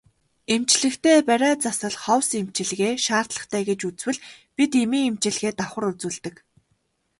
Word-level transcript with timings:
Эмчлэхдээ 0.53 1.17
бариа 1.29 1.51
засал 1.63 1.95
ховс 2.03 2.29
эмчилгээ 2.39 2.93
шаардлагатай 3.05 3.63
гэж 3.69 3.79
үзвэл 3.89 4.19
бид 4.55 4.71
эмийн 4.81 5.07
эмчилгээ 5.11 5.51
давхар 5.59 5.83
үзүүлдэг. 5.89 6.35